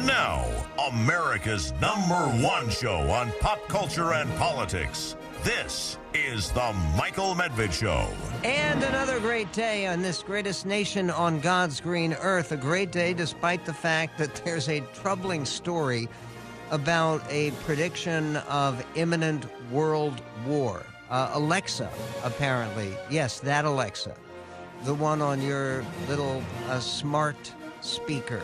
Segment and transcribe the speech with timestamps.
[0.00, 0.46] And now,
[0.88, 5.14] America's number one show on pop culture and politics.
[5.44, 8.08] This is The Michael Medved Show.
[8.42, 12.50] And another great day on this greatest nation on God's green earth.
[12.52, 16.08] A great day despite the fact that there's a troubling story
[16.70, 20.82] about a prediction of imminent world war.
[21.10, 21.90] Uh, Alexa,
[22.24, 22.96] apparently.
[23.10, 24.14] Yes, that Alexa.
[24.84, 28.42] The one on your little uh, smart speaker.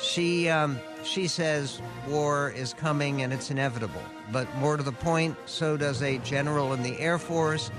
[0.00, 4.02] She um, she says war is coming and it's inevitable.
[4.32, 7.70] But more to the point, so does a general in the Air Force,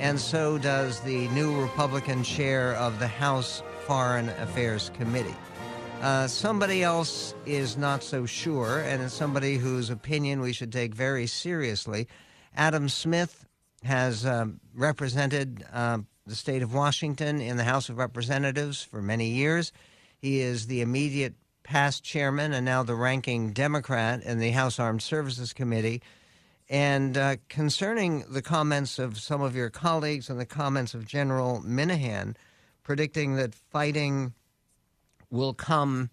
[0.00, 5.34] and so does the new Republican chair of the House Foreign Affairs Committee.
[6.02, 10.94] Uh, somebody else is not so sure, and it's somebody whose opinion we should take
[10.94, 12.06] very seriously.
[12.56, 13.46] Adam Smith
[13.84, 19.28] has um, represented uh, the state of Washington in the House of Representatives for many
[19.28, 19.72] years.
[20.18, 21.34] He is the immediate
[21.64, 26.00] past chairman and now the ranking Democrat in the House Armed Services Committee.
[26.70, 31.62] And uh, concerning the comments of some of your colleagues and the comments of General
[31.66, 32.36] Minihan
[32.84, 34.34] predicting that fighting
[35.30, 36.10] will come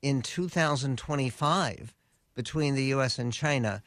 [0.00, 1.94] in 2025
[2.34, 3.18] between the U.S.
[3.18, 3.82] and China,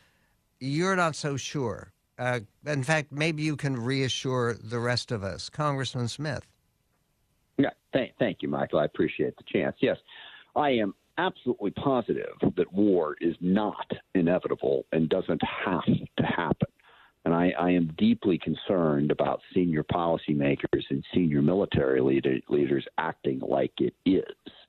[0.60, 1.92] you're not so sure.
[2.20, 5.50] Uh, in fact, maybe you can reassure the rest of us.
[5.50, 6.48] Congressman Smith.
[7.58, 8.80] Yeah, thank, thank you, Michael.
[8.80, 9.76] I appreciate the chance.
[9.80, 9.98] Yes,
[10.58, 16.68] I am absolutely positive that war is not inevitable and doesn't have to happen.
[17.26, 23.42] And I, I am deeply concerned about senior policymakers and senior military leader, leaders acting
[23.48, 24.24] like it is.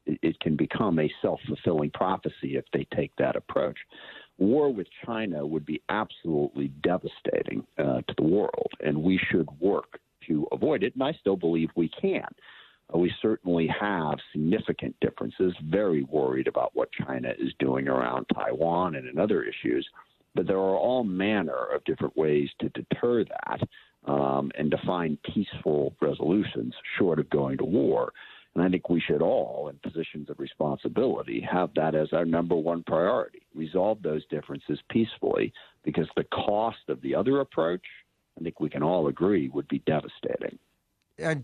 [0.06, 3.78] It, it can become a self fulfilling prophecy if they take that approach.
[4.38, 10.00] War with China would be absolutely devastating uh, to the world, and we should work
[10.26, 10.94] to avoid it.
[10.94, 12.26] And I still believe we can.
[12.94, 18.94] Uh, we certainly have significant differences, very worried about what China is doing around Taiwan
[18.94, 19.86] and in other issues.
[20.34, 23.60] But there are all manner of different ways to deter that
[24.10, 28.12] um, and to find peaceful resolutions short of going to war.
[28.54, 32.56] And I think we should all, in positions of responsibility, have that as our number
[32.56, 33.42] one priority.
[33.54, 35.52] Resolve those differences peacefully
[35.84, 37.84] because the cost of the other approach,
[38.38, 40.58] I think we can all agree, would be devastating.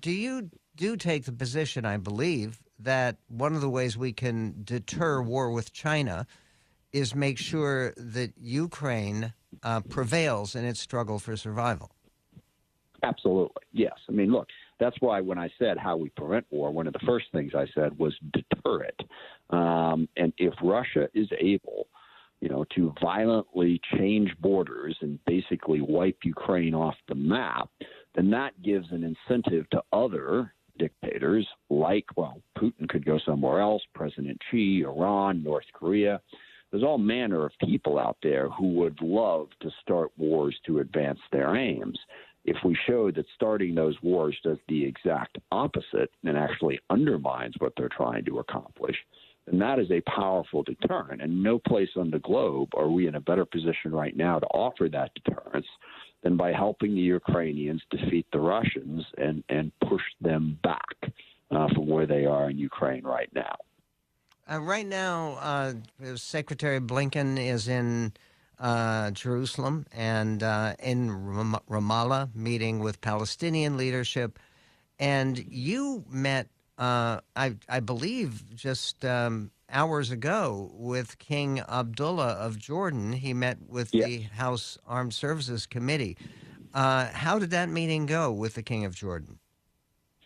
[0.00, 4.62] Do you do take the position, I believe, that one of the ways we can
[4.64, 6.26] deter war with China
[6.92, 9.32] is make sure that Ukraine
[9.62, 11.90] uh, prevails in its struggle for survival.
[13.02, 13.92] Absolutely, yes.
[14.08, 14.48] I mean, look,
[14.80, 17.66] that's why when I said how we prevent war, one of the first things I
[17.74, 19.00] said was deter it.
[19.50, 21.86] Um, and if Russia is able,
[22.40, 27.68] you know, to violently change borders and basically wipe Ukraine off the map,
[28.14, 33.82] then that gives an incentive to other dictators like, well, Putin could go somewhere else,
[33.94, 36.20] President Xi, Iran, North Korea.
[36.70, 41.20] There's all manner of people out there who would love to start wars to advance
[41.30, 41.98] their aims.
[42.44, 47.72] If we show that starting those wars does the exact opposite and actually undermines what
[47.76, 48.96] they're trying to accomplish,
[49.46, 51.22] then that is a powerful deterrent.
[51.22, 54.46] And no place on the globe are we in a better position right now to
[54.46, 55.66] offer that deterrence
[56.24, 60.96] than by helping the Ukrainians defeat the Russians and, and push them back
[61.50, 63.54] uh, from where they are in Ukraine right now.
[64.50, 65.74] Uh, right now, uh,
[66.16, 68.12] Secretary Blinken is in
[68.58, 74.38] uh, Jerusalem and uh, in Ram- Ramallah meeting with Palestinian leadership.
[74.98, 76.48] And you met,
[76.78, 83.12] uh, I, I believe, just um, hours ago with King Abdullah of Jordan.
[83.12, 84.06] He met with yes.
[84.06, 86.16] the House Armed Services Committee.
[86.72, 89.38] Uh, how did that meeting go with the King of Jordan?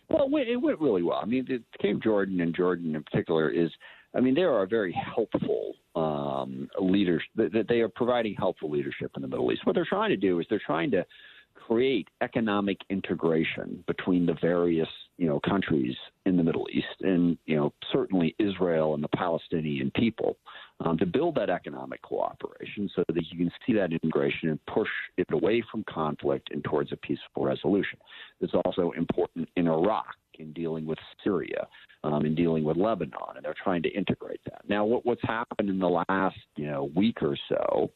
[0.09, 1.19] Well, it went really well.
[1.21, 3.69] I mean, the King of Jordan and Jordan in particular is,
[4.15, 7.23] I mean, they are a very helpful um, leaders.
[7.35, 9.65] That they are providing helpful leadership in the Middle East.
[9.65, 11.05] What they're trying to do is they're trying to
[11.53, 14.87] create economic integration between the various
[15.19, 15.95] you know countries
[16.25, 20.37] in the Middle East and you know certainly Israel and the Palestinian people
[20.79, 24.87] um, to build that economic cooperation so that you can see that integration and push
[25.17, 27.99] it away from conflict and towards a peaceful resolution.
[28.39, 31.67] It's also important in Iraq in dealing with Syria,
[32.05, 34.61] um, in dealing with Lebanon, and they're trying to integrate that.
[34.69, 37.91] Now, what, what's happened in the last you know week or so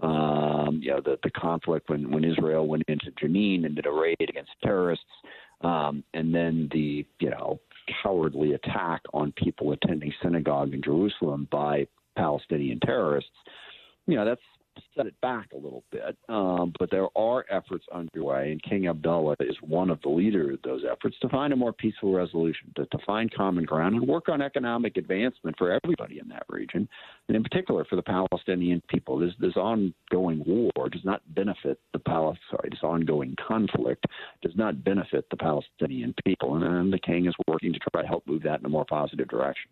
[0.00, 3.90] um, you know, the, the conflict when, when Israel went into Jenin and did a
[3.90, 5.04] raid against terrorists,
[5.62, 7.60] um, and then the, you know,
[8.02, 13.30] cowardly attack on people attending synagogue in Jerusalem by Palestinian terrorists.
[14.06, 14.40] You know, that's
[14.96, 16.16] set it back a little bit.
[16.28, 20.62] Um, but there are efforts underway, and King Abdullah is one of the leaders of
[20.62, 24.28] those efforts to find a more peaceful resolution, to, to find common ground, and work
[24.28, 26.88] on economic advancement for everybody in that region,
[27.28, 29.18] and in particular for the Palestinian people.
[29.18, 32.38] This, this ongoing war does not benefit the Palestinian.
[32.50, 34.04] Sorry, this ongoing conflict
[34.42, 38.08] does not benefit the Palestinian people, and, and the King is working to try to
[38.08, 39.70] help move that in a more positive direction.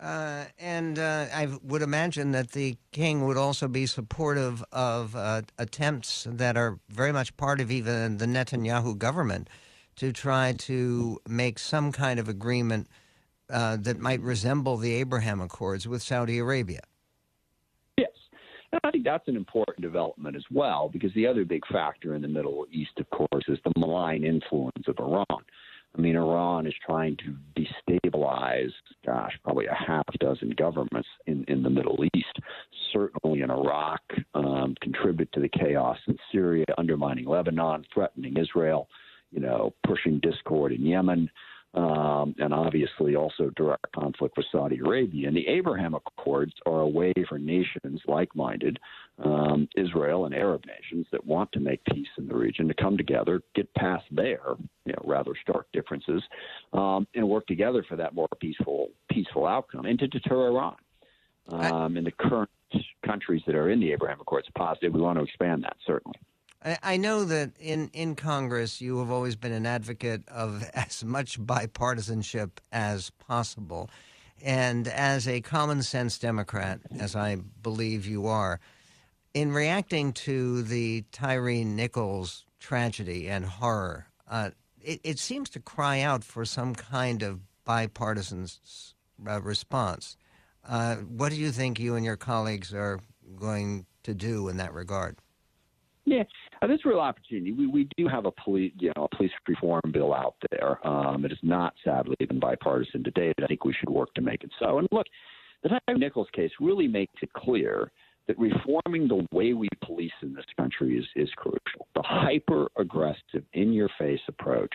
[0.00, 5.42] Uh, and uh, I would imagine that the king would also be supportive of uh,
[5.58, 9.50] attempts that are very much part of even the Netanyahu government
[9.96, 12.86] to try to make some kind of agreement
[13.50, 16.82] uh, that might resemble the Abraham Accords with Saudi Arabia.
[17.96, 18.10] Yes.
[18.70, 22.22] And I think that's an important development as well, because the other big factor in
[22.22, 25.42] the Middle East, of course, is the malign influence of Iran.
[25.96, 28.70] I mean, Iran is trying to destabilize,
[29.04, 32.38] gosh, probably a half dozen governments in, in the Middle East,
[32.92, 34.00] certainly in Iraq,
[34.34, 38.88] um, contribute to the chaos in Syria, undermining Lebanon, threatening Israel,
[39.32, 41.30] you know, pushing discord in Yemen
[41.78, 45.28] um, and obviously also direct conflict with Saudi Arabia.
[45.28, 48.78] And the Abraham Accords are a way for nations like minded,
[49.22, 52.96] um, Israel and Arab nations that want to make peace in the region to come
[52.96, 54.40] together, get past their
[54.84, 56.22] you know, rather stark differences,
[56.72, 60.76] um, and work together for that more peaceful peaceful outcome and to deter Iran.
[61.50, 62.50] Um, and the current
[63.06, 66.18] countries that are in the Abraham Accords positive, we want to expand that certainly.
[66.62, 71.40] I know that in, in Congress, you have always been an advocate of as much
[71.40, 73.90] bipartisanship as possible.
[74.42, 78.60] And as a common sense Democrat, as I believe you are,
[79.34, 84.50] in reacting to the Tyre Nichols tragedy and horror, uh,
[84.80, 88.46] it, it, seems to cry out for some kind of bipartisan
[89.26, 90.16] uh, response.
[90.68, 93.00] Uh, what do you think you and your colleagues are
[93.36, 95.18] going to do in that regard?
[96.04, 96.24] Yeah,
[96.62, 97.52] uh, a real opportunity.
[97.52, 100.86] We we do have a police you know a police reform bill out there.
[100.86, 103.34] Um, it is not sadly been bipartisan to date.
[103.42, 104.78] I think we should work to make it so.
[104.78, 105.06] And look,
[105.62, 107.90] the Tyre Nichols case really makes it clear
[108.26, 111.88] that reforming the way we police in this country is is crucial.
[111.94, 114.72] The hyper aggressive, in your face approach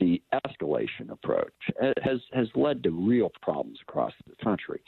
[0.00, 1.52] the escalation approach
[2.02, 4.80] has has led to real problems across the country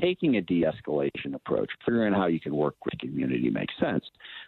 [0.00, 4.04] taking a de-escalation approach, figuring out how you can work with the community makes sense.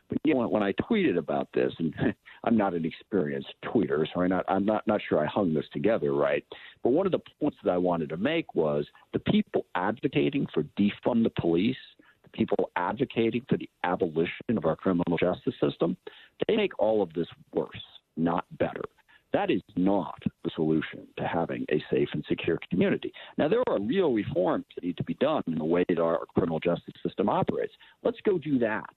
[0.09, 1.95] But you know, when I tweeted about this, and
[2.45, 5.67] I'm not an experienced tweeter, so I'm not I'm not not sure I hung this
[5.73, 6.45] together right.
[6.83, 10.63] But one of the points that I wanted to make was the people advocating for
[10.79, 11.77] defund the police,
[12.23, 15.97] the people advocating for the abolition of our criminal justice system,
[16.49, 17.83] they make all of this worse,
[18.17, 18.83] not better.
[19.33, 23.13] That is not the solution to having a safe and secure community.
[23.39, 26.27] Now, there are real reforms that need to be done in the way that our
[26.35, 27.73] criminal justice system operates.
[28.03, 28.91] Let's go do that.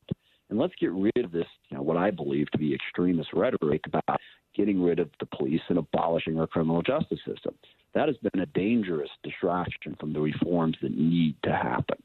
[0.50, 3.82] And let's get rid of this, you know, what I believe to be extremist rhetoric
[3.86, 4.20] about
[4.56, 7.56] getting rid of the police and abolishing our criminal justice system.
[7.94, 11.98] That has been a dangerous distraction from the reforms that need to happen.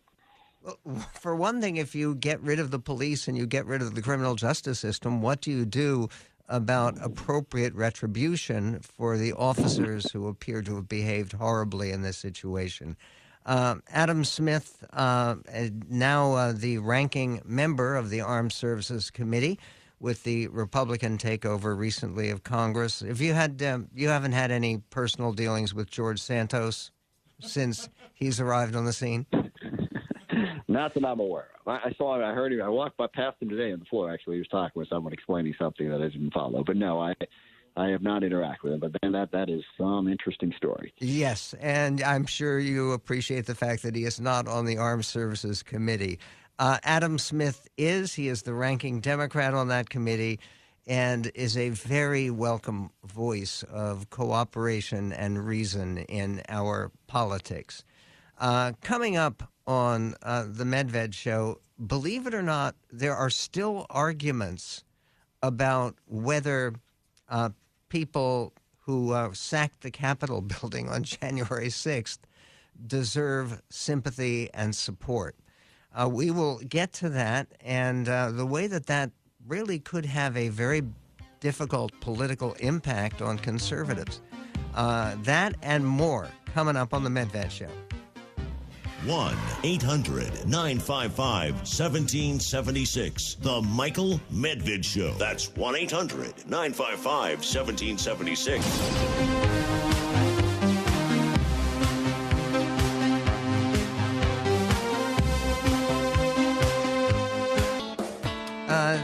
[1.12, 3.94] For one thing, if you get rid of the police and you get rid of
[3.94, 6.08] the criminal justice system, what do you do
[6.48, 12.96] about appropriate retribution for the officers who appear to have behaved horribly in this situation.
[13.44, 15.36] Uh, Adam Smith, uh,
[15.88, 19.58] now uh, the ranking member of the Armed Services Committee,
[20.00, 23.02] with the Republican takeover recently of Congress.
[23.02, 26.90] If you had, um, you haven't had any personal dealings with George Santos
[27.40, 29.26] since he's arrived on the scene.
[30.68, 31.68] Not that I'm aware of.
[31.68, 32.24] I, I saw him.
[32.24, 32.60] I heard him.
[32.62, 34.12] I walked by past him today on the floor.
[34.12, 36.62] Actually, he was talking with someone explaining something that I didn't follow.
[36.62, 37.14] But no, I
[37.76, 38.80] I have not interacted with him.
[38.80, 40.92] But then that that is some interesting story.
[40.98, 45.06] Yes, and I'm sure you appreciate the fact that he is not on the Armed
[45.06, 46.18] Services Committee.
[46.58, 48.14] Uh, Adam Smith is.
[48.14, 50.38] He is the ranking Democrat on that committee
[50.86, 57.84] and is a very welcome voice of cooperation and reason in our politics.
[58.38, 63.86] Uh, coming up on uh, the Medved show, believe it or not, there are still
[63.90, 64.82] arguments
[65.42, 66.72] about whether
[67.28, 67.50] uh,
[67.90, 72.18] people who uh, sacked the Capitol building on January 6th
[72.86, 75.36] deserve sympathy and support.
[75.94, 79.10] Uh, we will get to that, and uh, the way that that
[79.46, 80.82] really could have a very
[81.40, 84.20] difficult political impact on conservatives.
[84.74, 87.68] Uh, that and more coming up on the Medved Show.
[89.04, 93.36] 1 800 955 1776.
[93.40, 95.12] The Michael Medved Show.
[95.12, 99.58] That's 1 800 955 1776.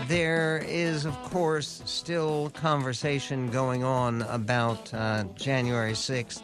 [0.09, 6.43] there is, of course, still conversation going on about uh, January 6th.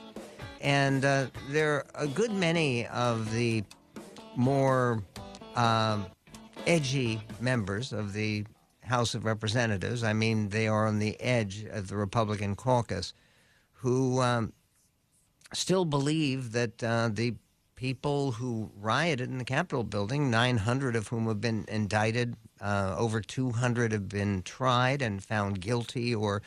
[0.61, 3.65] And uh, there are a good many of the
[4.37, 5.03] more
[5.57, 6.05] uh,
[6.67, 8.45] edgy members of the
[8.83, 13.15] House of Representatives, I mean, they are on the edge of the Republican caucus,
[13.73, 14.53] who um,
[15.53, 17.35] still believe that uh, the
[17.77, 23.21] people who rioted in the Capitol building, 900 of whom have been indicted, uh, over
[23.21, 26.43] 200 have been tried and found guilty or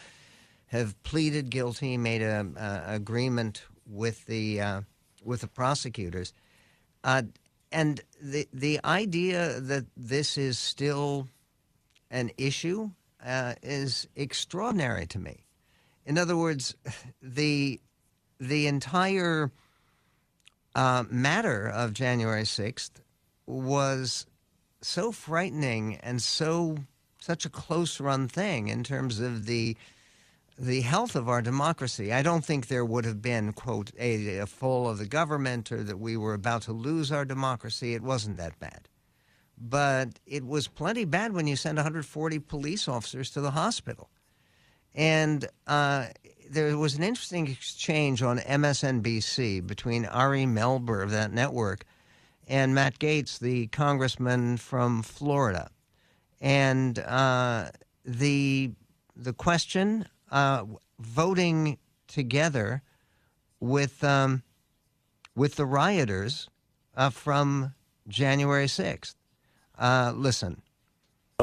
[0.67, 2.55] have pleaded guilty, made an
[2.86, 4.81] agreement with the uh,
[5.23, 6.33] with the prosecutors.
[7.03, 7.23] Uh,
[7.71, 11.27] and the the idea that this is still
[12.11, 12.91] an issue
[13.25, 15.43] uh, is extraordinary to me.
[16.05, 16.75] In other words,
[17.21, 17.79] the
[18.39, 19.51] the entire
[20.75, 23.01] uh, matter of January sixth
[23.45, 24.25] was
[24.81, 26.77] so frightening and so
[27.19, 29.77] such a close run thing in terms of the
[30.57, 32.13] the health of our democracy.
[32.13, 35.83] I don't think there would have been, quote, a, a, fall of the government or
[35.83, 37.93] that we were about to lose our democracy.
[37.93, 38.88] It wasn't that bad.
[39.57, 44.10] But it was plenty bad when you sent 140 police officers to the hospital.
[44.93, 46.07] And uh,
[46.50, 51.86] there was an interesting exchange on MSNBC between Ari Melber of that network
[52.48, 55.69] and Matt Gaetz, the congressman from Florida.
[56.41, 57.69] And uh,
[58.05, 58.72] the
[59.15, 60.65] the question uh,
[60.99, 62.81] voting together
[63.61, 64.43] with um,
[65.35, 66.49] with the rioters
[66.97, 67.73] uh, from
[68.07, 69.15] January sixth.
[69.79, 70.61] Uh, listen.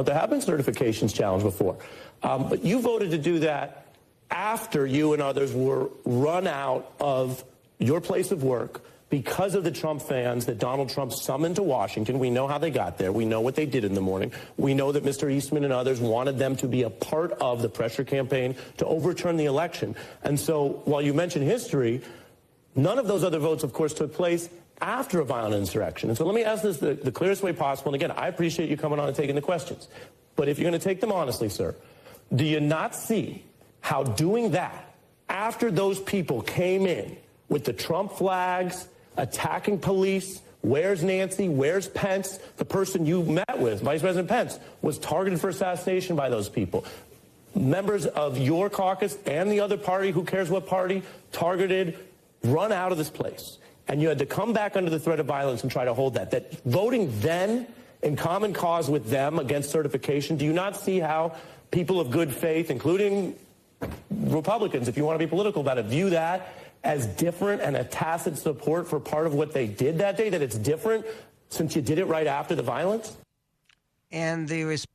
[0.04, 1.76] There have been certifications challenged before,
[2.22, 3.86] um, but you voted to do that
[4.30, 7.44] after you and others were run out of
[7.78, 12.20] your place of work because of the Trump fans that Donald Trump summoned to Washington.
[12.20, 13.12] We know how they got there.
[13.12, 14.32] We know what they did in the morning.
[14.56, 15.30] We know that Mr.
[15.30, 19.36] Eastman and others wanted them to be a part of the pressure campaign to overturn
[19.36, 19.96] the election.
[20.22, 22.02] And so while you mention history,
[22.76, 24.48] none of those other votes, of course, took place
[24.80, 26.08] after a violent insurrection.
[26.08, 27.92] And so let me ask this the, the clearest way possible.
[27.92, 29.88] And again, I appreciate you coming on and taking the questions.
[30.36, 31.74] But if you're going to take them honestly, sir,
[32.34, 33.44] do you not see
[33.80, 34.94] how doing that
[35.28, 37.16] after those people came in
[37.48, 38.86] with the Trump flags,
[39.16, 40.40] attacking police.
[40.62, 41.48] Where's Nancy?
[41.48, 42.38] Where's Pence?
[42.56, 46.84] The person you met with, Vice President Pence, was targeted for assassination by those people.
[47.54, 51.02] Members of your caucus and the other party, who cares what party,
[51.32, 51.98] targeted,
[52.44, 53.58] run out of this place.
[53.88, 56.14] And you had to come back under the threat of violence and try to hold
[56.14, 56.30] that.
[56.30, 57.66] That voting then
[58.02, 61.36] in common cause with them against certification, do you not see how
[61.70, 63.34] people of good faith, including
[64.10, 67.84] Republicans, if you want to be political about it, view that as different and a
[67.84, 71.04] tacit support for part of what they did that day, that it's different
[71.48, 73.16] since you did it right after the violence?
[74.10, 74.86] And the response.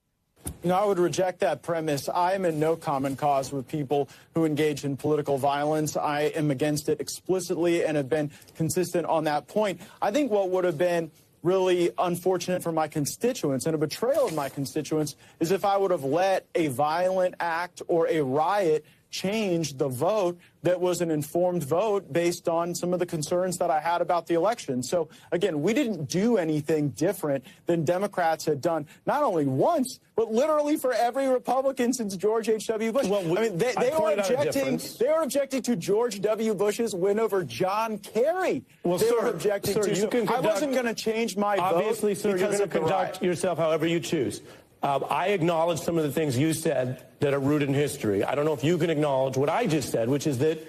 [0.64, 2.08] You know, I would reject that premise.
[2.08, 5.98] I am in no common cause with people who engage in political violence.
[5.98, 9.82] I am against it explicitly and have been consistent on that point.
[10.02, 11.12] I think what would have been
[11.42, 15.92] really unfortunate for my constituents and a betrayal of my constituents is if I would
[15.92, 18.84] have let a violent act or a riot
[19.16, 23.70] change the vote that was an informed vote based on some of the concerns that
[23.70, 24.84] I had about the election.
[24.84, 30.32] So again, we didn't do anything different than Democrats had done not only once, but
[30.32, 32.92] literally for every Republican since George H.W.
[32.92, 33.08] Bush.
[33.08, 34.80] Well, we, I mean, they, they were objecting.
[35.00, 36.54] They were objecting to George W.
[36.54, 38.64] Bush's win over John Kerry.
[38.84, 39.90] Well, they sir, were objecting sir, to.
[39.90, 41.78] You so can conduct, I wasn't going to change my obviously, vote.
[41.78, 44.42] Obviously, sir, you're going to conduct yourself however you choose.
[44.86, 48.24] Uh, I acknowledge some of the things you said that are rooted in history.
[48.24, 50.60] I don't know if you can acknowledge what I just said, which is that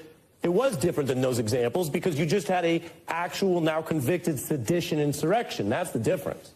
[0.42, 5.00] it was different than those examples because you just had a actual now convicted sedition
[5.00, 5.68] insurrection.
[5.68, 6.52] That's the difference.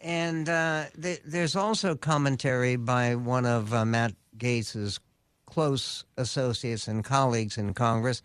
[0.00, 5.00] And uh, th- there's also commentary by one of uh, Matt Gaetz's
[5.46, 8.22] close associates and colleagues in Congress,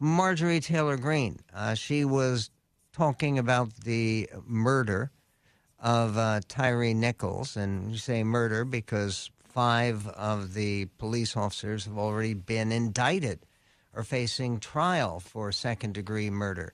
[0.00, 1.38] Marjorie Taylor Greene.
[1.54, 2.50] Uh, she was
[2.92, 5.12] talking about the murder
[5.82, 11.98] of uh, Tyre Nichols, and you say murder because five of the police officers have
[11.98, 13.40] already been indicted
[13.94, 16.72] or facing trial for second degree murder.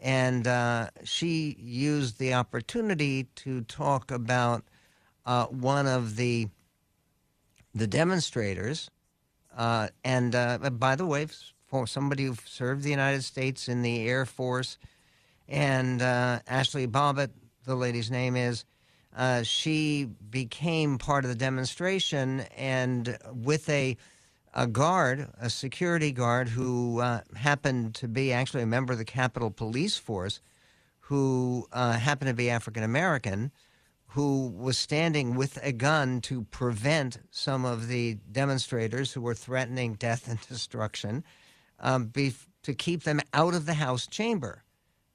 [0.00, 4.64] And uh, she used the opportunity to talk about
[5.24, 6.48] uh, one of the
[7.72, 8.90] the demonstrators.
[9.56, 11.28] Uh, and uh, by the way,
[11.66, 14.76] for somebody who served the United States in the Air Force,
[15.48, 17.30] and uh, Ashley Babbitt
[17.64, 18.64] the lady's name is,
[19.16, 23.96] uh, she became part of the demonstration and with a
[24.52, 29.04] a guard, a security guard who uh, happened to be actually a member of the
[29.04, 30.40] Capitol Police Force,
[30.98, 33.52] who uh, happened to be African American,
[34.08, 39.94] who was standing with a gun to prevent some of the demonstrators who were threatening
[39.94, 41.22] death and destruction
[41.78, 44.64] um, be, to keep them out of the House chamber.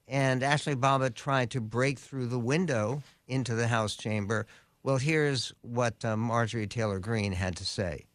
[0.08, 4.46] And Ashley Babbitt tried to break through the window into the House chamber.
[4.84, 8.06] Well, here's what uh, Marjorie Taylor Greene had to say.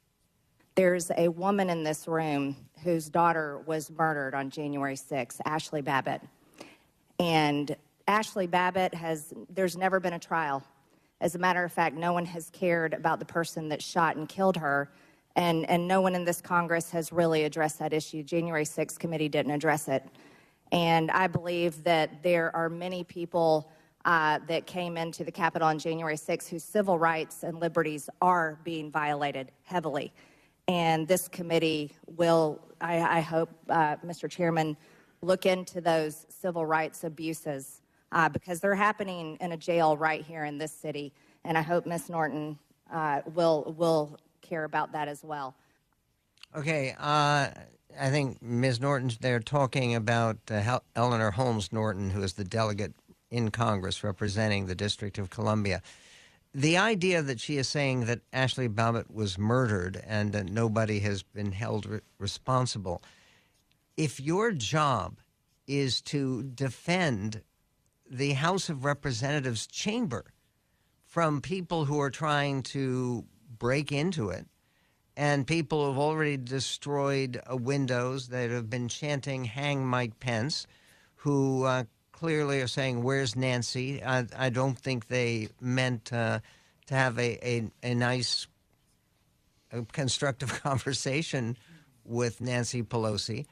[0.76, 6.22] There's a woman in this room whose daughter was murdered on January 6th, Ashley Babbitt.
[7.18, 7.74] And
[8.06, 10.62] Ashley Babbitt has, there's never been a trial.
[11.20, 14.28] As a matter of fact, no one has cared about the person that shot and
[14.28, 14.90] killed her.
[15.36, 18.22] And, and no one in this Congress has really addressed that issue.
[18.22, 20.04] January 6th committee didn't address it.
[20.72, 23.70] And I believe that there are many people
[24.04, 28.58] uh, that came into the Capitol on January 6th whose civil rights and liberties are
[28.64, 30.12] being violated heavily.
[30.68, 34.30] And this committee will, I, I hope, uh, Mr.
[34.30, 34.76] Chairman,
[35.22, 40.44] look into those civil rights abuses uh, because they're happening in a jail right here
[40.44, 41.12] in this city.
[41.44, 42.08] And I hope Ms.
[42.08, 42.58] Norton
[42.92, 45.54] uh, will, will care about that as well.
[46.56, 47.50] Okay, uh,
[47.98, 48.80] I think Ms.
[48.80, 52.94] Norton's there talking about uh, Eleanor Holmes Norton, who is the delegate
[53.30, 55.82] in Congress representing the District of Columbia.
[56.52, 61.22] The idea that she is saying that Ashley Babbitt was murdered and that nobody has
[61.22, 63.02] been held re- responsible.
[63.96, 65.20] If your job
[65.68, 67.42] is to defend
[68.10, 70.32] the House of Representatives chamber
[71.04, 73.24] from people who are trying to
[73.58, 74.46] break into it,
[75.20, 80.66] and people have already destroyed uh, windows that have been chanting "Hang Mike Pence,"
[81.16, 86.40] who uh, clearly are saying, "Where's Nancy?" I, I don't think they meant uh,
[86.86, 88.46] to have a a, a nice,
[89.70, 91.58] a constructive conversation
[92.02, 93.44] with Nancy Pelosi,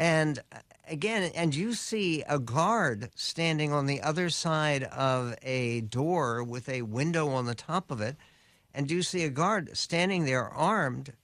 [0.00, 0.58] and uh,
[0.88, 6.68] again, and you see a guard standing on the other side of a door with
[6.68, 8.16] a window on the top of it
[8.76, 11.14] and do you see a guard standing there armed,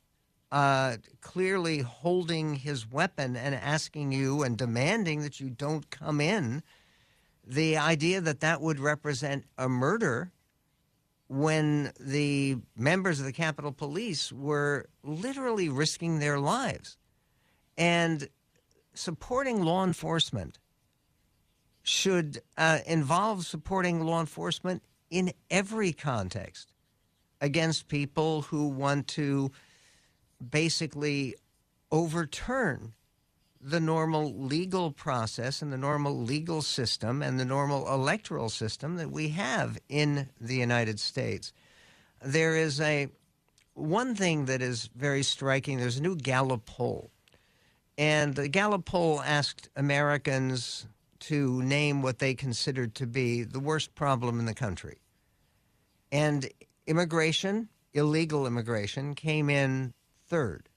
[0.51, 6.63] uh, clearly holding his weapon and asking you and demanding that you don't come in.
[7.47, 10.33] The idea that that would represent a murder
[11.29, 16.97] when the members of the Capitol Police were literally risking their lives.
[17.77, 18.29] And
[18.95, 20.59] supporting law enforcement
[21.83, 26.72] should uh, involve supporting law enforcement in every context
[27.43, 29.51] against people who want to
[30.51, 31.35] basically
[31.91, 32.95] overturn
[33.61, 39.11] the normal legal process and the normal legal system and the normal electoral system that
[39.11, 41.53] we have in the United States.
[42.25, 43.09] There is a
[43.75, 45.79] one thing that is very striking.
[45.79, 47.11] There's a new Gallup poll,
[47.99, 50.87] and the Gallup poll asked Americans
[51.21, 54.99] to name what they considered to be the worst problem in the country.
[56.11, 56.49] And
[56.93, 59.95] immigration, illegal immigration, came in
[60.29, 60.69] third.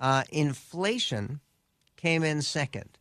[0.00, 1.38] Uh, inflation
[1.96, 2.98] came in second.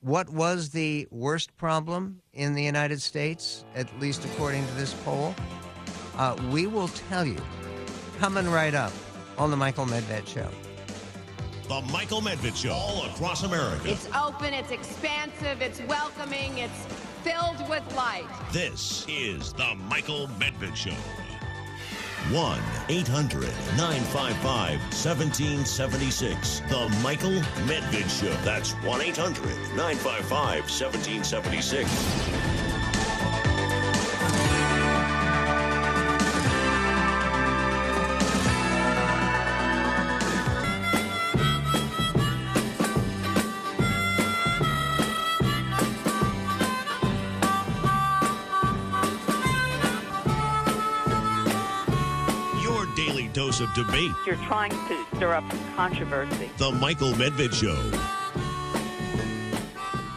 [0.00, 5.34] What was the worst problem in the United States, at least according to this poll?
[6.18, 7.38] Uh, we will tell you
[8.18, 8.92] coming right up
[9.38, 10.50] on The Michael Medved Show.
[11.66, 13.90] The Michael Medved Show, all across America.
[13.90, 16.86] It's open, it's expansive, it's welcoming, it's
[17.22, 18.26] filled with light.
[18.52, 20.96] This is The Michael Medved Show.
[22.30, 23.42] 1 800
[23.76, 26.60] 955 1776.
[26.68, 28.32] The Michael Medved Show.
[28.44, 29.44] That's 1 800
[29.76, 32.61] 955 1776.
[53.76, 54.10] Of debate.
[54.26, 55.44] You're trying to stir up
[55.76, 56.50] controversy.
[56.58, 57.90] The Michael Medved Show.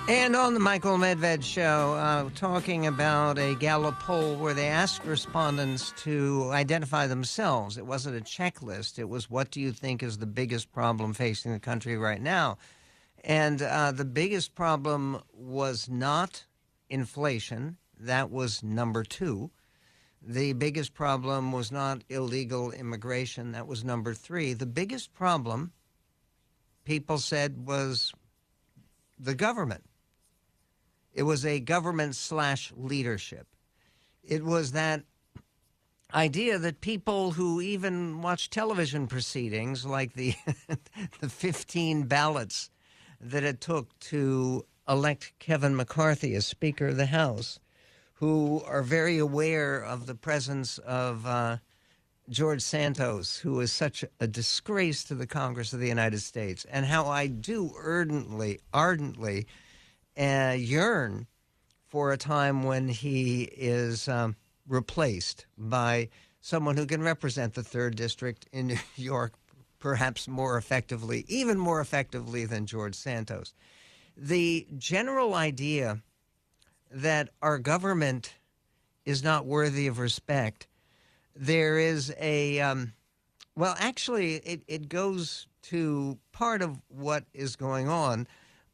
[0.07, 5.03] And on the Michael Medved Show, uh, talking about a Gallup poll where they asked
[5.03, 7.77] respondents to identify themselves.
[7.77, 11.53] It wasn't a checklist, it was what do you think is the biggest problem facing
[11.53, 12.57] the country right now?
[13.23, 16.45] And uh, the biggest problem was not
[16.87, 19.49] inflation, that was number two.
[20.27, 23.51] The biggest problem was not illegal immigration.
[23.51, 24.53] That was number three.
[24.53, 25.71] The biggest problem,
[26.83, 28.11] people said, was
[29.19, 29.83] the government.
[31.13, 33.45] It was a government slash leadership.
[34.23, 35.03] It was that
[36.11, 40.33] idea that people who even watch television proceedings, like the
[41.19, 42.71] the 15 ballots
[43.21, 47.59] that it took to elect Kevin McCarthy as Speaker of the House,
[48.15, 51.57] who are very aware of the presence of uh,
[52.29, 56.85] George Santos, who is such a disgrace to the Congress of the United States, and
[56.85, 59.47] how I do ardently, ardently
[60.17, 61.27] uh, yearn
[61.87, 64.35] for a time when he is um,
[64.67, 66.09] replaced by
[66.41, 69.33] someone who can represent the third district in New York
[69.79, 73.53] perhaps more effectively, even more effectively than George Santos.
[74.17, 76.01] The general idea
[76.91, 78.35] that our government
[79.05, 80.67] is not worthy of respect,
[81.35, 82.93] there is a, um,
[83.55, 88.27] well, actually, it, it goes to part of what is going on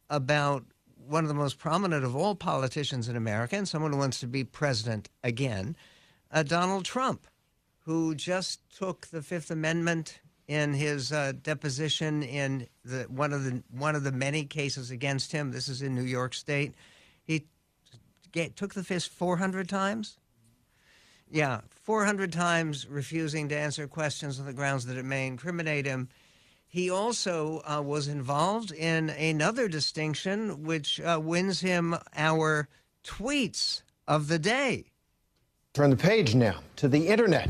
[0.09, 0.63] about
[1.07, 4.27] one of the most prominent of all politicians in America and someone who wants to
[4.27, 5.75] be president again,
[6.31, 7.27] uh, Donald Trump,
[7.79, 13.63] who just took the Fifth Amendment in his uh, deposition in the one of the
[13.71, 15.51] one of the many cases against him.
[15.51, 16.73] This is in New York State.
[17.23, 17.45] He
[18.31, 20.17] get, took the fist 400 times.
[21.29, 26.09] Yeah, 400 times refusing to answer questions on the grounds that it may incriminate him.
[26.67, 32.69] He also uh, was involved in another distinction, which uh, wins him our
[33.03, 34.85] tweets of the day.
[35.73, 37.49] Turn the page now to the internet.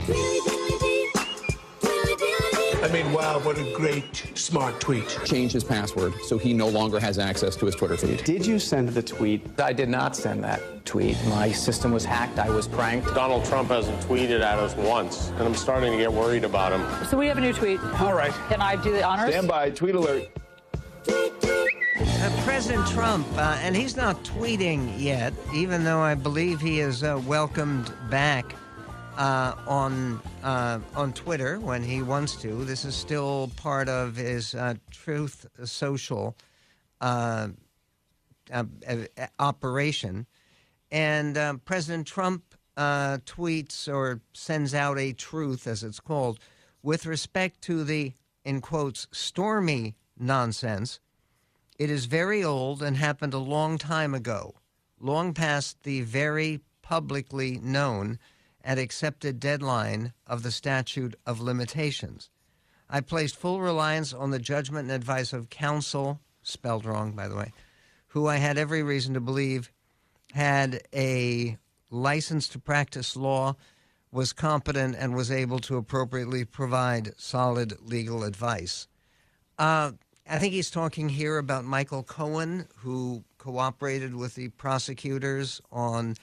[2.82, 5.08] I mean, wow, what a great, smart tweet.
[5.24, 8.24] Change his password so he no longer has access to his Twitter feed.
[8.24, 9.60] Did you send the tweet?
[9.60, 11.16] I did not send that tweet.
[11.28, 12.40] My system was hacked.
[12.40, 13.14] I was pranked.
[13.14, 17.06] Donald Trump hasn't tweeted at us once, and I'm starting to get worried about him.
[17.06, 17.80] So we have a new tweet.
[18.00, 18.34] All right.
[18.50, 19.30] Can I do the honors?
[19.30, 19.70] Stand by.
[19.70, 20.30] Tweet alert.
[21.08, 27.04] Uh, President Trump, uh, and he's not tweeting yet, even though I believe he is
[27.04, 28.56] uh, welcomed back
[29.18, 32.64] uh, on uh, on Twitter when he wants to.
[32.66, 36.36] This is still part of his uh, Truth Social
[39.40, 40.26] operation,
[40.92, 46.40] and President Trump tweets or sends out a truth, as it's called,
[46.82, 51.00] with respect to the in quotes stormy nonsense.
[51.78, 54.56] It is very old and happened a long time ago,
[55.00, 58.20] long past the very publicly known
[58.64, 62.30] and accepted deadline of the statute of limitations.
[62.90, 67.36] I placed full reliance on the judgment and advice of counsel, spelled wrong, by the
[67.36, 67.54] way,
[68.08, 69.72] who I had every reason to believe
[70.34, 71.58] had a
[71.90, 73.56] license to practice law,
[74.12, 78.88] was competent, and was able to appropriately provide solid legal advice.
[79.58, 79.92] Uh,
[80.30, 86.16] I think he's talking here about Michael Cohen, who cooperated with the prosecutors on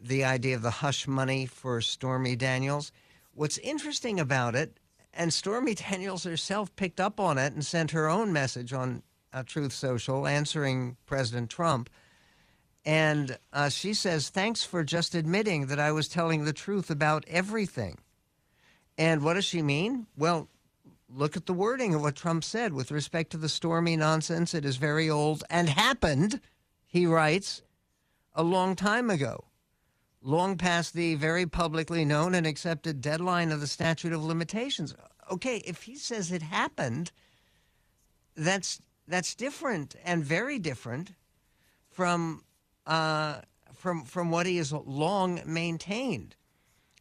[0.00, 2.92] the idea of the hush money for Stormy Daniels.
[3.34, 4.78] What's interesting about it,
[5.12, 9.42] and Stormy Daniels herself picked up on it and sent her own message on uh,
[9.44, 11.90] Truth Social answering President Trump.
[12.84, 17.24] And uh, she says, Thanks for just admitting that I was telling the truth about
[17.26, 17.98] everything.
[18.96, 20.06] And what does she mean?
[20.16, 20.48] Well,
[21.08, 24.54] look at the wording of what Trump said with respect to the stormy nonsense.
[24.54, 26.40] It is very old and happened,
[26.86, 27.62] he writes,
[28.34, 29.44] a long time ago
[30.22, 34.94] long past the very publicly known and accepted deadline of the statute of limitations.
[35.30, 37.12] Okay, if he says it happened,
[38.36, 41.12] that's that's different and very different
[41.90, 42.42] from
[42.86, 43.40] uh,
[43.72, 46.36] from from what he has long maintained.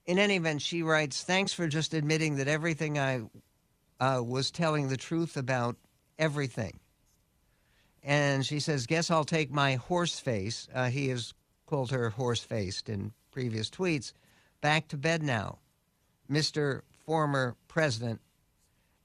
[0.05, 3.21] In any event, she writes, "Thanks for just admitting that everything I
[3.99, 5.77] uh, was telling the truth about
[6.19, 6.79] everything."
[8.03, 11.33] And she says, "Guess I'll take my horse face." Uh, he is
[11.65, 14.13] called her horse faced in previous tweets.
[14.61, 15.59] Back to bed now,
[16.29, 16.81] Mr.
[17.05, 18.21] Former President.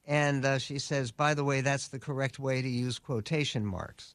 [0.06, 4.14] And uh, she says, by the way, that's the correct way to use quotation marks.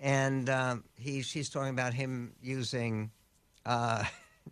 [0.00, 3.10] And um, he, she's talking about him using,
[3.66, 4.04] uh,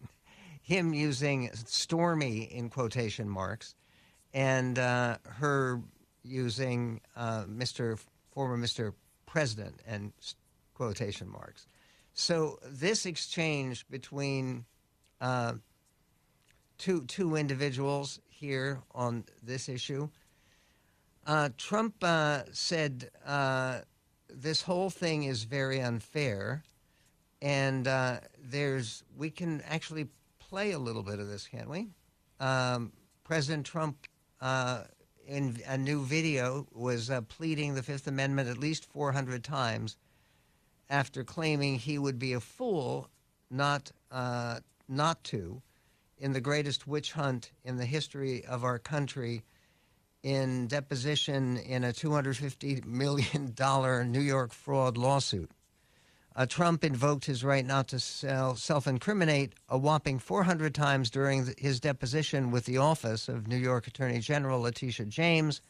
[0.62, 3.74] him using "stormy" in quotation marks,
[4.34, 5.80] and uh, her
[6.22, 7.98] using uh, Mr.
[8.32, 8.92] Former Mr.
[9.26, 10.12] President and
[10.74, 11.66] quotation marks.
[12.18, 14.64] So this exchange between
[15.20, 15.54] uh,
[16.76, 20.08] two two individuals here on this issue,
[21.28, 23.82] uh, Trump uh, said uh,
[24.28, 26.64] this whole thing is very unfair,
[27.40, 30.08] and uh, there's we can actually
[30.40, 31.86] play a little bit of this, can't we?
[32.40, 34.08] Um, President Trump.
[34.40, 34.82] Uh,
[35.28, 39.98] in a new video, was pleading the Fifth Amendment at least 400 times
[40.90, 43.08] after claiming he would be a fool
[43.50, 45.62] not uh, not to
[46.18, 49.44] in the greatest witch hunt in the history of our country
[50.22, 53.54] in deposition in a $250 million
[54.12, 55.50] New York fraud lawsuit.
[56.34, 61.54] Uh, Trump invoked his right not to self incriminate a whopping 400 times during the,
[61.58, 65.60] his deposition with the office of New York Attorney General Letitia James.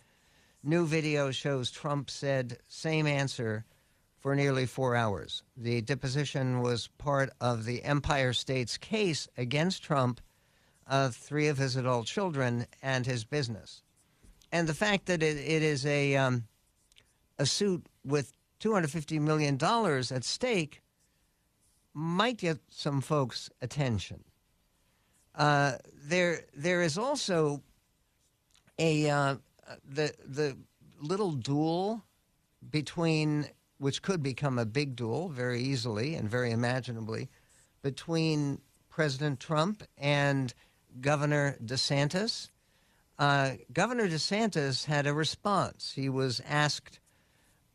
[0.63, 3.65] New video shows Trump said same answer
[4.29, 5.43] for nearly four hours.
[5.57, 10.21] The deposition was part of the Empire State's case against Trump,
[11.13, 13.83] three of his adult children, and his business.
[14.53, 16.45] And the fact that it, it is a, um,
[17.39, 19.57] a suit with $250 million
[20.15, 20.83] at stake
[21.95, 24.25] might get some folks' attention.
[25.35, 27.63] Uh, there, there is also
[28.79, 29.37] a uh,
[29.89, 30.55] the the
[31.01, 32.05] little duel
[32.71, 33.47] between
[33.79, 37.29] which could become a big duel very easily and very imaginably
[37.83, 38.61] between
[38.91, 40.53] President Trump and
[41.01, 42.51] Governor DeSantis.
[43.19, 45.93] Uh, Governor DeSantis had a response.
[45.95, 47.01] He was asked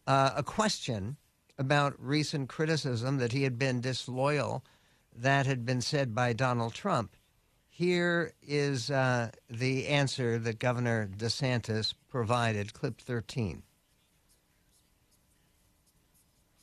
[0.06, 1.18] uh, a question
[1.58, 4.64] about recent criticism that he had been disloyal
[5.16, 7.16] that had been said by Donald Trump.
[7.70, 13.64] Here is uh, the answer that Governor DeSantis provided, clip 13.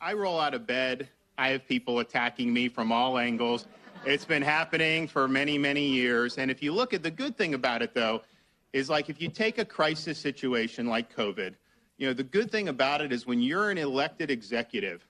[0.00, 1.08] I roll out of bed.
[1.36, 3.66] I have people attacking me from all angles.
[4.06, 6.38] It's been happening for many, many years.
[6.38, 8.22] And if you look at the good thing about it, though,
[8.72, 11.54] is like if you take a crisis situation like COVID,
[11.98, 15.06] you know, the good thing about it is when you're an elected executive,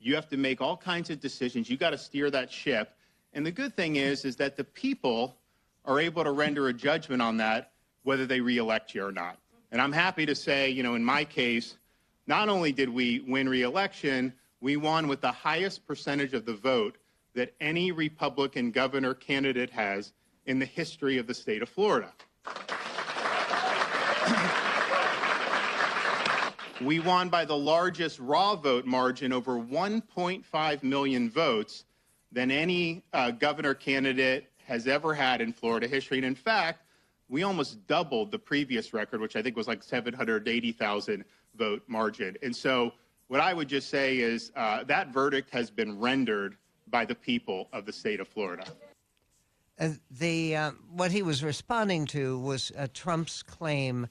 [0.00, 1.70] you have to make all kinds of decisions.
[1.70, 2.96] You got to steer that ship.
[3.34, 5.36] And the good thing is, is that the people
[5.84, 7.70] are able to render a judgment on that,
[8.02, 9.38] whether they reelect you or not.
[9.70, 11.76] And I'm happy to say, you know, in my case,
[12.26, 16.96] not only did we win reelection, we won with the highest percentage of the vote
[17.34, 20.12] that any Republican governor candidate has
[20.46, 22.12] in the history of the state of Florida.
[26.80, 31.84] we won by the largest raw vote margin, over 1.5 million votes,
[32.32, 36.18] than any uh, governor candidate has ever had in Florida history.
[36.18, 36.83] And in fact,
[37.28, 41.24] we almost doubled the previous record, which I think was like 780,000
[41.56, 42.36] vote margin.
[42.42, 42.92] And so,
[43.28, 46.56] what I would just say is uh, that verdict has been rendered
[46.88, 48.64] by the people of the state of Florida.
[49.78, 54.06] Uh, the uh, what he was responding to was uh, Trump's claim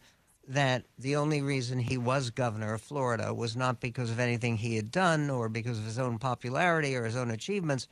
[0.47, 4.75] that the only reason he was governor of Florida was not because of anything he
[4.75, 7.87] had done or because of his own popularity or his own achievements.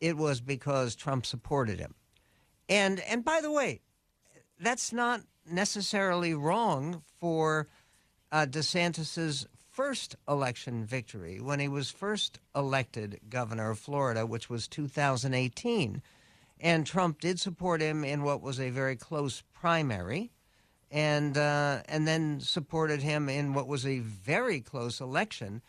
[0.00, 1.94] It was because Trump supported him.
[2.68, 3.82] And and by the way,
[4.62, 5.20] that's not
[5.50, 7.68] necessarily wrong for
[8.30, 14.68] uh, DeSantis's first election victory when he was first elected governor of Florida, which was
[14.68, 16.02] 2018.
[16.60, 20.30] And Trump did support him in what was a very close primary,
[20.90, 25.60] and uh, and then supported him in what was a very close election.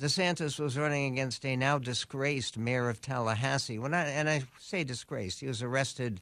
[0.00, 3.78] DeSantis was running against a now disgraced mayor of Tallahassee.
[3.78, 6.20] When I and I say disgraced, he was arrested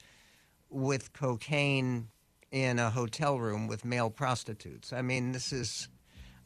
[0.70, 2.08] with cocaine
[2.52, 4.92] in a hotel room with male prostitutes.
[4.92, 5.88] I mean, this is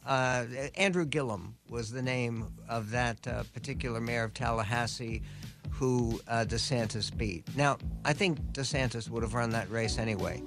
[0.06, 0.44] uh,
[0.76, 5.22] Andrew Gillum was the name of that uh, particular mayor of Tallahassee
[5.70, 7.44] who uh, DeSantis beat.
[7.56, 10.42] Now, I think DeSantis would have run that race anyway,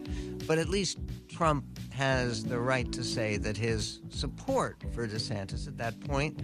[0.48, 5.78] but at least Trump has the right to say that his support for DeSantis at
[5.78, 6.40] that point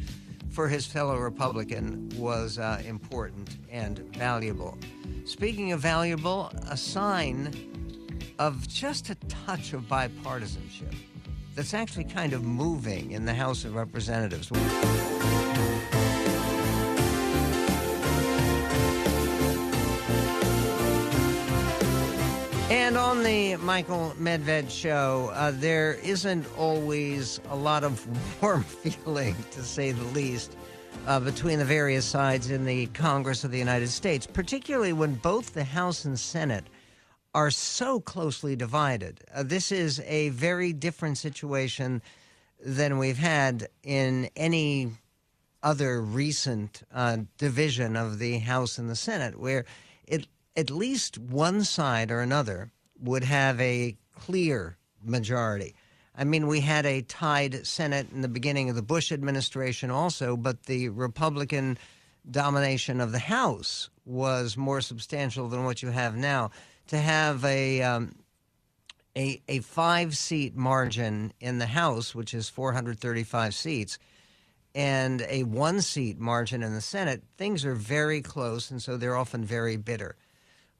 [0.49, 4.77] for his fellow Republican was uh, important and valuable.
[5.25, 7.53] Speaking of valuable, a sign
[8.39, 10.95] of just a touch of bipartisanship
[11.55, 14.49] that's actually kind of moving in the House of Representatives.
[22.71, 29.35] And on the Michael Medved show, uh, there isn't always a lot of warm feeling,
[29.51, 30.55] to say the least,
[31.07, 35.53] uh, between the various sides in the Congress of the United States, particularly when both
[35.53, 36.63] the House and Senate
[37.33, 39.21] are so closely divided.
[39.33, 42.01] Uh, this is a very different situation
[42.63, 44.91] than we've had in any
[45.61, 49.65] other recent uh, division of the House and the Senate, where
[50.07, 55.75] it, at least one side or another would have a clear majority.
[56.15, 60.35] I mean, we had a tied Senate in the beginning of the Bush administration also,
[60.35, 61.77] but the Republican
[62.29, 66.51] domination of the House was more substantial than what you have now
[66.87, 68.15] to have a um,
[69.15, 73.99] a, a five seat margin in the House, which is 435 seats,
[74.73, 79.15] and a one seat margin in the Senate, things are very close, and so they're
[79.15, 80.15] often very bitter.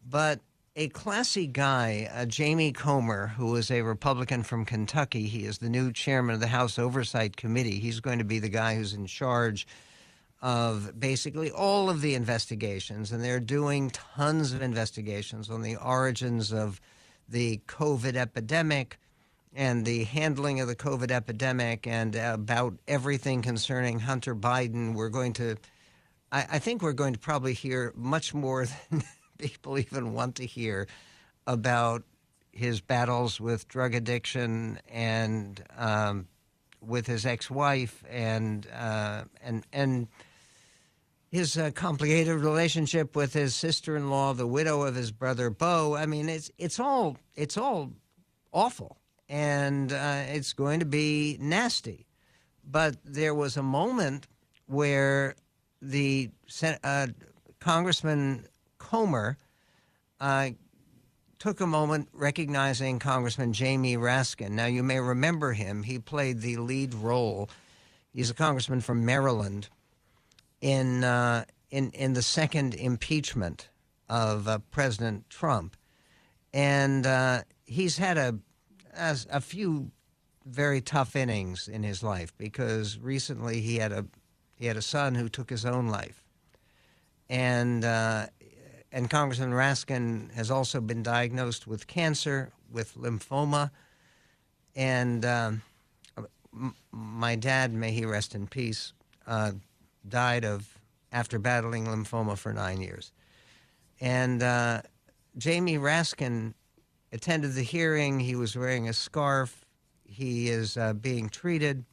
[0.08, 0.40] But
[0.76, 5.70] a classy guy, uh, Jamie Comer, who is a Republican from Kentucky, he is the
[5.70, 7.80] new chairman of the House Oversight Committee.
[7.80, 9.68] He's going to be the guy who's in charge
[10.42, 16.54] of basically all of the investigations, and they're doing tons of investigations on the origins
[16.54, 16.80] of
[17.28, 18.98] the COVID epidemic
[19.54, 24.94] and the handling of the COVID epidemic and about everything concerning Hunter Biden.
[24.94, 25.58] We're going to,
[26.32, 29.04] I, I think we're going to probably hear much more than
[29.38, 30.88] people even want to hear
[31.48, 32.04] about
[32.52, 36.28] his battles with drug addiction and um,
[36.82, 40.08] with his ex-wife and uh, and and
[41.32, 45.96] his uh, complicated relationship with his sister-in-law, the widow of his brother Beau.
[45.96, 47.92] I mean, it's it's all it's all
[48.52, 52.08] awful, and uh, it's going to be nasty.
[52.64, 54.28] But there was a moment
[54.66, 55.36] where
[55.82, 56.30] the
[56.84, 57.08] uh,
[57.60, 58.46] Congressman
[58.78, 59.38] Comer
[60.20, 60.50] uh,
[61.40, 64.52] took a moment recognizing Congressman Jamie Raskin.
[64.52, 65.84] Now, you may remember him.
[65.84, 67.50] He played the lead role.
[68.14, 69.70] He's a congressman from Maryland
[70.62, 73.70] in uh, in in the second impeachment
[74.08, 75.76] of uh, President Trump,
[76.54, 78.40] and uh, he's had a,
[78.98, 79.92] a a few
[80.46, 84.06] very tough innings in his life because recently he had a
[84.56, 86.24] he had a son who took his own life,
[87.30, 88.28] and uh,
[88.92, 93.72] and Congressman Raskin has also been diagnosed with cancer, with lymphoma,
[94.76, 95.62] and um,
[96.92, 98.94] my dad, may he rest in peace,
[99.28, 99.52] uh,
[100.08, 100.78] died of
[101.12, 103.12] after battling lymphoma for nine years.
[104.00, 104.82] And uh,
[105.38, 106.54] Jamie Raskin
[107.12, 108.20] attended the hearing.
[108.20, 109.66] He was wearing a scarf.
[110.06, 111.86] He is uh, being treated.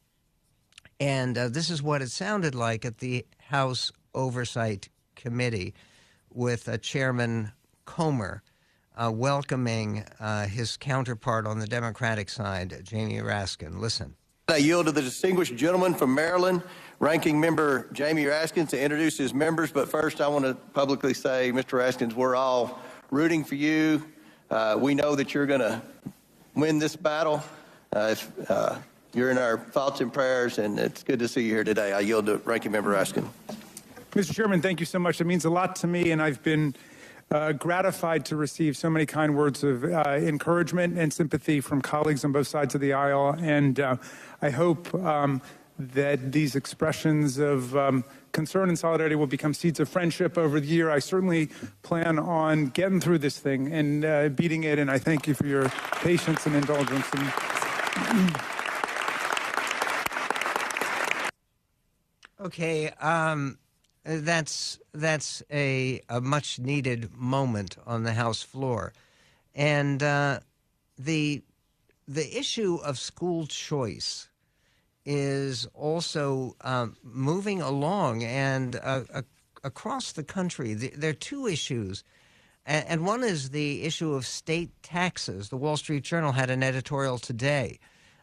[1.01, 5.75] And uh, this is what it sounded like at the House Oversight Committee
[6.33, 7.53] with uh, Chairman
[7.85, 8.42] Comer
[8.97, 13.79] uh, welcoming uh, his counterpart on the Democratic side, Jamie Raskin.
[13.79, 14.14] Listen.
[14.49, 16.62] I yield to the distinguished gentleman from Maryland,
[16.99, 19.71] Ranking Member Jamie Raskins, to introduce his members.
[19.71, 21.79] But first, I want to publicly say, Mr.
[21.79, 22.81] Raskins, we're all
[23.11, 24.03] rooting for you.
[24.51, 25.83] Uh, we know that you're going to
[26.55, 27.43] win this battle.
[27.95, 28.79] Uh, if, uh,
[29.13, 31.93] you're in our thoughts and prayers, and it's good to see you here today.
[31.93, 33.29] I yield to Ranking Member Raskin.
[34.13, 34.35] Mr.
[34.35, 35.21] Chairman, thank you so much.
[35.21, 36.75] It means a lot to me, and I've been
[37.31, 42.25] uh, gratified to receive so many kind words of uh, encouragement and sympathy from colleagues
[42.25, 43.35] on both sides of the aisle.
[43.39, 43.97] And uh,
[44.41, 45.43] I hope um,
[45.79, 50.67] that these expressions of um, concern and solidarity will become seeds of friendship over the
[50.67, 50.91] year.
[50.91, 51.51] I certainly
[51.83, 54.79] plan on getting through this thing and uh, beating it.
[54.79, 55.69] And I thank you for your
[56.03, 57.07] patience and indulgence.
[57.12, 58.37] And,
[62.41, 62.91] okay.
[63.01, 63.59] Um
[64.07, 68.93] that's that's a, a much needed moment on the House floor,
[69.55, 70.41] and uh,
[70.97, 71.43] the
[72.07, 74.29] the issue of school choice
[75.07, 79.23] is also um, moving along and uh, uh,
[79.62, 80.75] across the country.
[80.75, 82.05] The, there are two issues.
[82.69, 85.51] And, one is the issue of state taxes.
[85.51, 87.79] The Wall Street Journal had an editorial today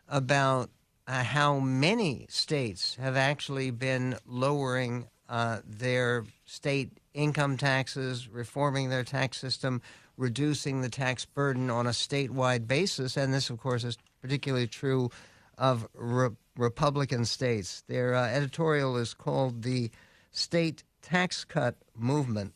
[0.10, 0.70] about
[1.08, 9.06] uh, how many states have actually been lowering uh, their state income taxes, reforming their
[9.06, 9.82] tax system,
[10.18, 13.16] reducing the tax burden on a statewide basis.
[13.16, 15.10] And this, of course, is particularly true
[15.58, 17.84] of re- Republican states.
[17.88, 19.92] Their uh, editorial is called The
[20.32, 22.54] State Tax Cut Movement.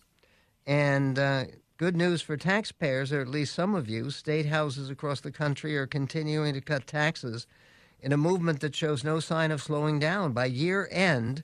[0.65, 1.45] And uh,
[1.77, 5.77] good news for taxpayers, or at least some of you, state houses across the country
[5.77, 7.47] are continuing to cut taxes
[7.99, 10.33] in a movement that shows no sign of slowing down.
[10.33, 11.43] By year end,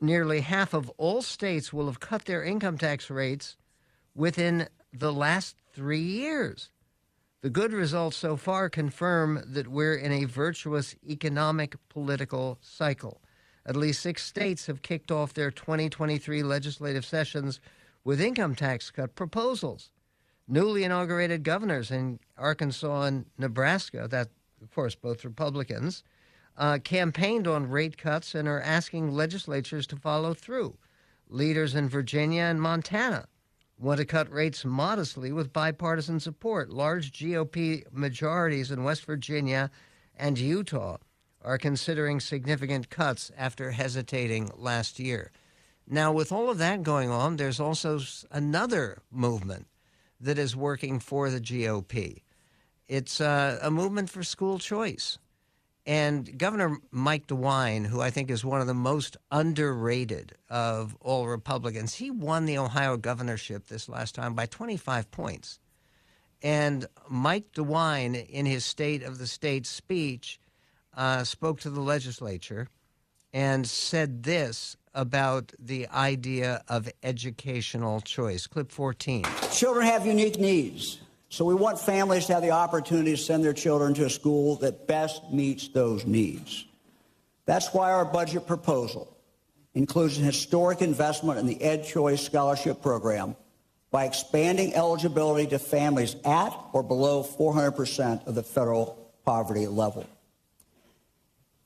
[0.00, 3.56] nearly half of all states will have cut their income tax rates
[4.14, 6.70] within the last three years.
[7.40, 13.20] The good results so far confirm that we're in a virtuous economic political cycle.
[13.64, 17.60] At least six states have kicked off their 2023 legislative sessions
[18.02, 19.90] with income tax cut proposals.
[20.48, 26.02] Newly inaugurated governors in Arkansas and Nebraska, that, of course, both Republicans,
[26.56, 30.76] uh, campaigned on rate cuts and are asking legislatures to follow through.
[31.28, 33.28] Leaders in Virginia and Montana
[33.78, 36.70] want to cut rates modestly with bipartisan support.
[36.70, 39.70] Large GOP majorities in West Virginia
[40.16, 40.98] and Utah
[41.42, 45.30] are considering significant cuts after hesitating last year.
[45.86, 48.00] Now, with all of that going on, there's also
[48.30, 49.68] another movement
[50.20, 52.22] that is working for the GOP.
[52.88, 55.18] It's uh, a movement for school choice.
[55.88, 61.26] And Governor Mike DeWine, who I think is one of the most underrated of all
[61.26, 65.58] Republicans, he won the Ohio governorship this last time by 25 points.
[66.42, 70.38] And Mike DeWine, in his State of the State speech,
[70.94, 72.68] uh, spoke to the legislature
[73.32, 78.46] and said this about the idea of educational choice.
[78.46, 79.24] Clip 14.
[79.52, 81.00] Children have unique needs,
[81.30, 84.56] so we want families to have the opportunity to send their children to a school
[84.56, 86.64] that best meets those needs.
[87.44, 89.14] That's why our budget proposal
[89.74, 93.36] includes an historic investment in the Ed Choice Scholarship Program
[93.90, 100.06] by expanding eligibility to families at or below 400% of the federal poverty level.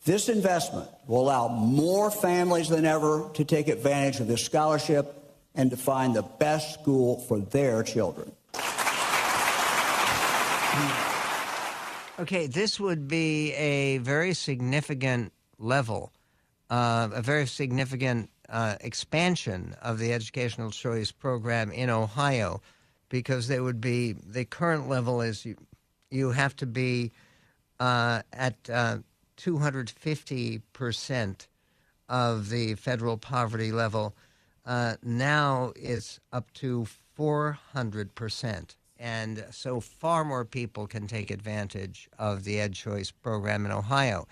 [0.05, 5.15] This investment will allow more families than ever to take advantage of this scholarship
[5.55, 8.33] and to find the best school for their children.
[12.19, 16.13] Okay, this would be a very significant level,
[16.69, 22.61] uh, a very significant uh, expansion of the educational choice program in Ohio,
[23.09, 25.57] because there would be the current level is you,
[26.11, 27.13] you have to be
[27.81, 28.99] uh, at uh,
[29.39, 31.47] 250%
[32.11, 34.15] of the federal poverty level.
[34.67, 36.87] Uh, now it's up to
[37.19, 38.77] 400%.
[39.03, 44.29] And so far more people can take advantage of the Ed Choice program in Ohio.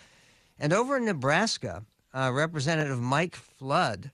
[0.61, 1.83] And over in Nebraska,
[2.14, 4.12] uh, Representative Mike Flood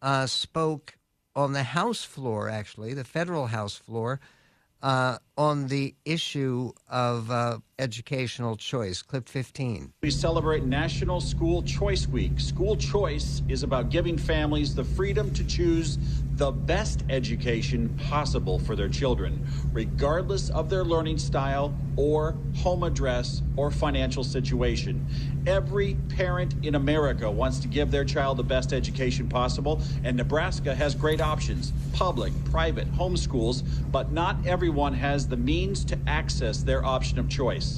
[0.00, 0.96] uh, spoke
[1.34, 4.20] on the House floor, actually, the federal House floor,
[4.80, 9.02] uh, on the issue of uh, educational choice.
[9.02, 9.92] Clip 15.
[10.02, 12.38] We celebrate National School Choice Week.
[12.38, 15.98] School choice is about giving families the freedom to choose
[16.40, 23.42] the best education possible for their children, regardless of their learning style or home address
[23.56, 25.06] or financial situation.
[25.46, 30.74] Every parent in America wants to give their child the best education possible, and Nebraska
[30.74, 33.62] has great options public, private, homeschools,
[33.92, 37.69] but not everyone has the means to access their option of choice.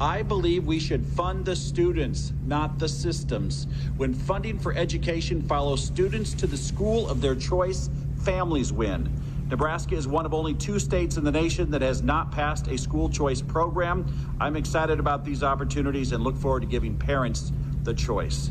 [0.00, 3.68] I believe we should fund the students, not the systems.
[3.96, 7.90] When funding for education follows students to the school of their choice,
[8.22, 9.08] families win.
[9.48, 12.76] Nebraska is one of only two states in the nation that has not passed a
[12.76, 14.04] school choice program.
[14.40, 17.52] I'm excited about these opportunities and look forward to giving parents
[17.84, 18.50] the choice.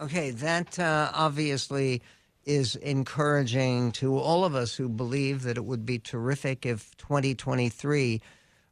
[0.00, 2.00] Okay, that uh, obviously
[2.44, 8.20] is encouraging to all of us who believe that it would be terrific if 2023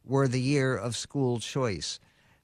[0.08, 2.00] were the year of school choice.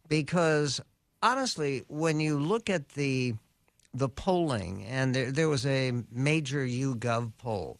[0.08, 0.80] Because
[1.22, 3.34] honestly, when you look at the
[3.96, 7.78] the polling, and there, there was a major YouGov poll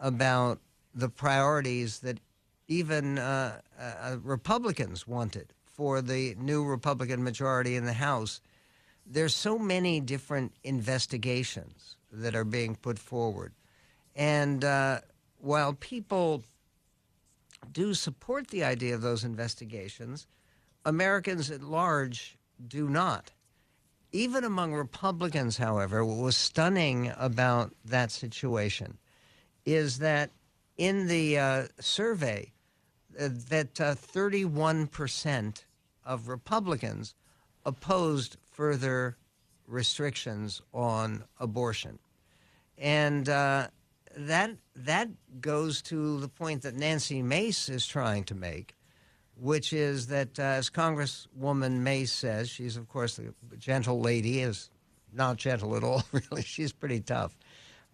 [0.00, 0.58] about
[0.92, 2.18] the priorities that
[2.66, 8.40] even uh, uh, Republicans wanted for the new Republican majority in the House.
[9.06, 13.52] There's so many different investigations that are being put forward.
[14.16, 15.00] And uh,
[15.38, 16.42] while people
[17.70, 20.26] do support the idea of those investigations,
[20.84, 22.36] Americans at large
[22.66, 23.30] do not.
[24.12, 28.98] Even among Republicans, however, what was stunning about that situation
[29.64, 30.30] is that
[30.76, 32.52] in the uh, survey,
[33.18, 35.64] uh, that uh, 31%
[36.04, 37.14] of Republicans
[37.64, 39.16] opposed further
[39.66, 41.98] restrictions on abortion.
[42.76, 43.68] And uh,
[44.16, 45.08] that, that
[45.40, 48.74] goes to the point that Nancy Mace is trying to make,
[49.36, 54.70] which is that, uh, as Congresswoman Mace says, she's, of course, a gentle lady, is
[55.12, 56.42] not gentle at all, really.
[56.42, 57.36] She's pretty tough.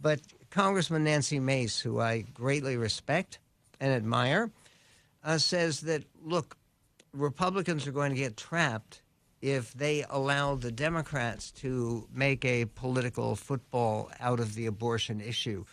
[0.00, 3.38] But Congressman Nancy Mace, who I greatly respect
[3.80, 4.50] and admire,
[5.24, 6.56] uh, says that, look,
[7.12, 9.02] Republicans are going to get trapped
[9.40, 15.64] if they allow the Democrats to make a political football out of the abortion issue.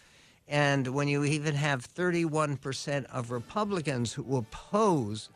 [0.47, 5.29] And when you even have 31% of Republicans who oppose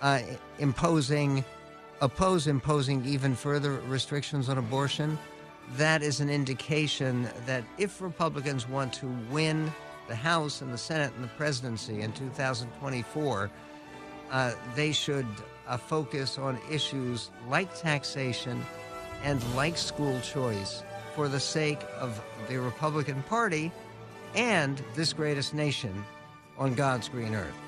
[0.00, 0.20] uh,
[0.58, 1.44] imposing
[2.00, 5.16] oppose imposing even further restrictions on abortion,
[5.76, 9.70] that is an indication that if Republicans want to win
[10.08, 13.50] the House and the Senate and the presidency in 2024,
[14.32, 15.26] uh, they should
[15.68, 18.64] uh, focus on issues like taxation
[19.22, 20.82] and like school choice
[21.14, 23.70] for the sake of the Republican Party
[24.34, 26.04] and this greatest nation
[26.58, 27.61] on God's green earth.